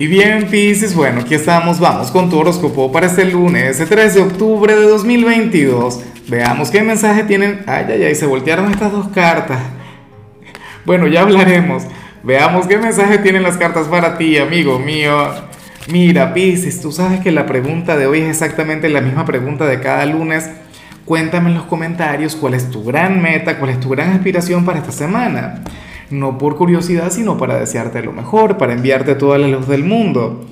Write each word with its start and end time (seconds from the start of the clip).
Y 0.00 0.06
bien, 0.06 0.46
Pisces, 0.46 0.94
bueno, 0.94 1.22
aquí 1.22 1.34
estamos, 1.34 1.80
vamos 1.80 2.12
con 2.12 2.30
tu 2.30 2.38
horóscopo 2.38 2.92
para 2.92 3.08
este 3.08 3.24
lunes, 3.24 3.80
el 3.80 3.88
3 3.88 4.14
de 4.14 4.20
octubre 4.20 4.76
de 4.76 4.82
2022. 4.82 6.00
Veamos 6.28 6.70
qué 6.70 6.84
mensaje 6.84 7.24
tienen. 7.24 7.64
Ay, 7.66 7.86
ay, 7.88 8.04
ay, 8.04 8.14
se 8.14 8.24
voltearon 8.24 8.70
estas 8.70 8.92
dos 8.92 9.08
cartas. 9.08 9.58
Bueno, 10.84 11.08
ya 11.08 11.22
hablaremos. 11.22 11.82
Veamos 12.22 12.68
qué 12.68 12.78
mensaje 12.78 13.18
tienen 13.18 13.42
las 13.42 13.56
cartas 13.56 13.88
para 13.88 14.16
ti, 14.16 14.38
amigo 14.38 14.78
mío. 14.78 15.34
Mira, 15.88 16.32
Pisces, 16.32 16.80
tú 16.80 16.92
sabes 16.92 17.18
que 17.18 17.32
la 17.32 17.44
pregunta 17.44 17.96
de 17.96 18.06
hoy 18.06 18.20
es 18.20 18.28
exactamente 18.28 18.88
la 18.88 19.00
misma 19.00 19.24
pregunta 19.24 19.66
de 19.66 19.80
cada 19.80 20.06
lunes. 20.06 20.48
Cuéntame 21.06 21.48
en 21.50 21.56
los 21.56 21.64
comentarios 21.64 22.36
cuál 22.36 22.54
es 22.54 22.70
tu 22.70 22.84
gran 22.84 23.20
meta, 23.20 23.58
cuál 23.58 23.72
es 23.72 23.80
tu 23.80 23.88
gran 23.88 24.12
aspiración 24.12 24.64
para 24.64 24.78
esta 24.78 24.92
semana 24.92 25.64
no 26.10 26.38
por 26.38 26.56
curiosidad, 26.56 27.10
sino 27.10 27.36
para 27.36 27.58
desearte 27.58 28.02
lo 28.02 28.12
mejor, 28.12 28.56
para 28.56 28.72
enviarte 28.72 29.14
toda 29.14 29.38
la 29.38 29.48
luz 29.48 29.68
del 29.68 29.84
mundo. 29.84 30.44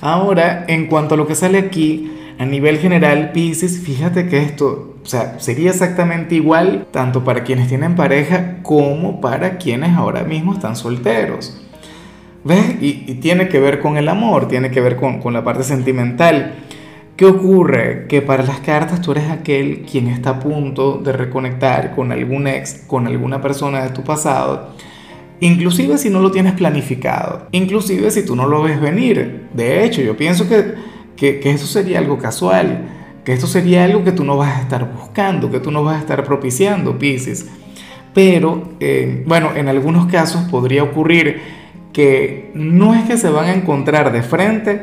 Ahora, 0.00 0.64
en 0.68 0.86
cuanto 0.86 1.14
a 1.14 1.16
lo 1.16 1.26
que 1.26 1.34
sale 1.34 1.58
aquí, 1.58 2.12
a 2.38 2.46
nivel 2.46 2.78
general, 2.78 3.32
Pisces, 3.32 3.80
fíjate 3.80 4.28
que 4.28 4.38
esto, 4.38 4.96
o 5.02 5.06
sea, 5.06 5.40
sería 5.40 5.70
exactamente 5.70 6.36
igual 6.36 6.86
tanto 6.92 7.24
para 7.24 7.42
quienes 7.42 7.68
tienen 7.68 7.96
pareja 7.96 8.62
como 8.62 9.20
para 9.20 9.58
quienes 9.58 9.96
ahora 9.96 10.22
mismo 10.22 10.52
están 10.52 10.76
solteros. 10.76 11.60
¿Ves? 12.44 12.76
Y, 12.80 13.14
tiene 13.16 13.48
que 13.48 13.58
ver 13.58 13.80
con 13.80 13.96
el 13.96 14.08
amor, 14.08 14.46
tiene 14.46 14.70
que 14.70 14.80
ver 14.80 14.94
con, 14.94 15.20
con 15.20 15.32
la 15.32 15.42
parte 15.42 15.64
sentimental. 15.64 16.54
¿Qué 17.16 17.26
ocurre? 17.26 18.06
Que 18.06 18.22
para 18.22 18.44
las 18.44 18.60
cartas 18.60 19.02
tú 19.02 19.10
eres 19.10 19.28
aquel 19.28 19.84
quien 19.90 20.06
está 20.06 20.30
a 20.30 20.38
punto 20.38 20.98
de 20.98 21.12
reconectar 21.12 21.96
con 21.96 22.12
algún 22.12 22.46
ex, 22.46 22.84
con 22.86 23.08
alguna 23.08 23.42
persona 23.42 23.82
de 23.82 23.90
tu 23.90 24.04
pasado 24.04 24.74
Inclusive 25.40 25.98
si 25.98 26.10
no 26.10 26.20
lo 26.20 26.30
tienes 26.30 26.54
planificado, 26.54 27.46
inclusive 27.52 28.10
si 28.10 28.24
tú 28.24 28.34
no 28.34 28.46
lo 28.46 28.62
ves 28.62 28.80
venir. 28.80 29.48
De 29.54 29.84
hecho, 29.84 30.02
yo 30.02 30.16
pienso 30.16 30.48
que, 30.48 30.74
que, 31.16 31.50
eso 31.50 31.66
sería 31.66 31.98
algo 31.98 32.18
casual, 32.18 33.20
que 33.24 33.32
esto 33.32 33.46
sería 33.46 33.84
algo 33.84 34.02
que 34.02 34.12
tú 34.12 34.24
no 34.24 34.36
vas 34.36 34.58
a 34.58 34.62
estar 34.62 34.92
buscando, 34.92 35.50
que 35.50 35.60
tú 35.60 35.70
no 35.70 35.84
vas 35.84 35.96
a 35.96 36.00
estar 36.00 36.24
propiciando, 36.24 36.98
Pisces. 36.98 37.46
Pero, 38.14 38.70
eh, 38.80 39.22
bueno, 39.26 39.50
en 39.54 39.68
algunos 39.68 40.06
casos 40.06 40.42
podría 40.50 40.82
ocurrir 40.82 41.40
que 41.92 42.50
no 42.54 42.94
es 42.94 43.04
que 43.04 43.16
se 43.16 43.30
van 43.30 43.46
a 43.46 43.54
encontrar 43.54 44.12
de 44.12 44.22
frente, 44.22 44.82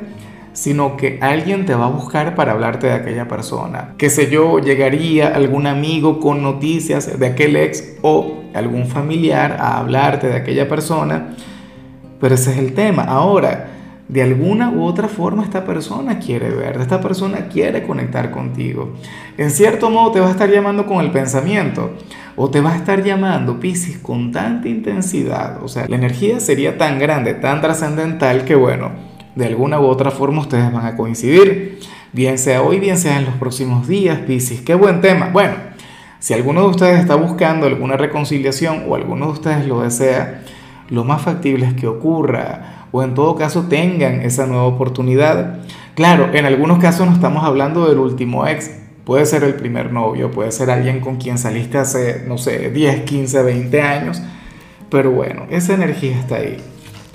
sino 0.55 0.95
que 0.95 1.19
alguien 1.21 1.65
te 1.65 1.75
va 1.75 1.85
a 1.85 1.89
buscar 1.89 2.33
para 2.33 2.53
hablarte 2.53 2.87
de 2.87 2.93
aquella 2.93 3.27
persona. 3.27 3.93
Que 3.97 4.09
sé 4.09 4.31
yo, 4.31 4.59
llegaría 4.59 5.27
algún 5.27 5.67
amigo 5.67 6.19
con 6.19 6.41
noticias 6.41 7.19
de 7.19 7.27
aquel 7.27 7.57
ex 7.57 7.97
o 8.01 8.41
algún 8.53 8.87
familiar 8.87 9.57
a 9.59 9.77
hablarte 9.77 10.27
de 10.27 10.37
aquella 10.37 10.67
persona, 10.69 11.35
pero 12.21 12.35
ese 12.35 12.53
es 12.53 12.57
el 12.57 12.73
tema. 12.73 13.03
Ahora, 13.03 13.67
de 14.07 14.23
alguna 14.23 14.69
u 14.69 14.85
otra 14.85 15.09
forma 15.09 15.43
esta 15.43 15.65
persona 15.65 16.19
quiere 16.19 16.49
verte, 16.49 16.83
esta 16.83 17.01
persona 17.01 17.47
quiere 17.49 17.83
conectar 17.83 18.31
contigo. 18.31 18.93
En 19.37 19.51
cierto 19.51 19.89
modo 19.89 20.11
te 20.11 20.19
va 20.21 20.27
a 20.27 20.31
estar 20.31 20.49
llamando 20.49 20.85
con 20.85 21.03
el 21.03 21.11
pensamiento 21.11 21.91
o 22.37 22.49
te 22.49 22.61
va 22.61 22.73
a 22.73 22.75
estar 22.77 23.03
llamando, 23.03 23.59
Piscis, 23.59 23.97
con 23.97 24.31
tanta 24.31 24.69
intensidad. 24.69 25.61
O 25.63 25.67
sea, 25.67 25.85
la 25.89 25.97
energía 25.97 26.39
sería 26.39 26.77
tan 26.77 26.97
grande, 26.97 27.33
tan 27.33 27.59
trascendental 27.61 28.45
que 28.45 28.55
bueno, 28.55 28.91
de 29.35 29.45
alguna 29.45 29.79
u 29.79 29.85
otra 29.85 30.11
forma 30.11 30.41
ustedes 30.41 30.71
van 30.71 30.85
a 30.85 30.95
coincidir. 30.95 31.79
Bien 32.13 32.37
sea 32.37 32.61
hoy, 32.61 32.79
bien 32.79 32.97
sea 32.97 33.17
en 33.17 33.25
los 33.25 33.35
próximos 33.35 33.87
días, 33.87 34.19
Piscis. 34.19 34.61
Qué 34.61 34.73
buen 34.73 35.01
tema. 35.01 35.29
Bueno, 35.33 35.55
si 36.19 36.33
alguno 36.33 36.61
de 36.61 36.67
ustedes 36.67 36.99
está 36.99 37.15
buscando 37.15 37.67
alguna 37.67 37.97
reconciliación 37.97 38.85
o 38.87 38.95
alguno 38.95 39.27
de 39.27 39.31
ustedes 39.33 39.67
lo 39.67 39.81
desea, 39.81 40.43
lo 40.89 41.03
más 41.03 41.21
factible 41.21 41.65
es 41.65 41.73
que 41.73 41.87
ocurra 41.87 42.87
o 42.91 43.03
en 43.03 43.13
todo 43.13 43.35
caso 43.35 43.63
tengan 43.63 44.21
esa 44.21 44.45
nueva 44.45 44.63
oportunidad. 44.63 45.59
Claro, 45.95 46.33
en 46.33 46.45
algunos 46.45 46.79
casos 46.79 47.05
no 47.05 47.13
estamos 47.13 47.43
hablando 47.43 47.87
del 47.87 47.97
último 47.97 48.47
ex, 48.47 48.71
puede 49.03 49.25
ser 49.25 49.43
el 49.43 49.55
primer 49.55 49.91
novio, 49.91 50.31
puede 50.31 50.51
ser 50.51 50.69
alguien 50.69 50.99
con 50.99 51.17
quien 51.17 51.37
saliste 51.37 51.77
hace, 51.77 52.23
no 52.27 52.37
sé, 52.37 52.71
10, 52.71 53.01
15, 53.01 53.43
20 53.43 53.81
años, 53.81 54.21
pero 54.89 55.11
bueno, 55.11 55.43
esa 55.49 55.73
energía 55.73 56.17
está 56.17 56.37
ahí. 56.37 56.57